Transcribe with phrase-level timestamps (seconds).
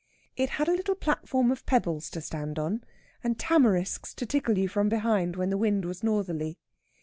[0.35, 2.83] It had a little platform of pebbles to stand on,
[3.23, 6.57] and tamarisks to tickle you from behind when the wind was northerly.